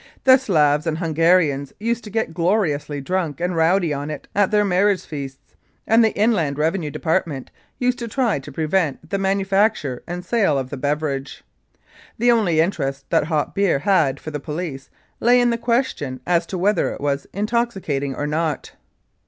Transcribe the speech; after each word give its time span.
The 0.23 0.37
Slavs 0.39 0.87
and 0.87 0.97
Hun 0.97 1.13
garians 1.13 1.73
used 1.79 2.03
to 2.05 2.09
get 2.09 2.33
gloriously 2.33 3.01
drunk 3.01 3.39
and 3.39 3.55
rowdy 3.55 3.93
on 3.93 4.09
it 4.09 4.27
at 4.33 4.49
their 4.49 4.65
marriage 4.65 5.05
feasts, 5.05 5.55
and 5.85 6.03
the 6.03 6.09
Inland 6.17 6.57
Revenue 6.57 6.89
Depart 6.89 7.27
ment 7.27 7.51
used 7.77 7.99
to 7.99 8.07
try 8.07 8.39
to 8.39 8.51
prevent 8.51 9.07
the 9.11 9.19
manufacture 9.19 10.01
and 10.07 10.25
sale 10.25 10.57
of 10.57 10.71
the 10.71 10.75
beverage. 10.77 11.43
The 12.17 12.31
only 12.31 12.61
interest 12.61 13.11
that 13.11 13.25
hop 13.25 13.53
beer 13.53 13.77
had 13.77 14.19
for 14.19 14.31
the 14.31 14.39
police 14.39 14.89
lay 15.19 15.39
in 15.39 15.51
the 15.51 15.57
question 15.59 16.19
as 16.25 16.47
to 16.47 16.57
whether 16.57 16.89
it 16.91 16.99
was 16.99 17.27
intoxicating 17.31 18.15
or 18.15 18.25
not. 18.25 18.71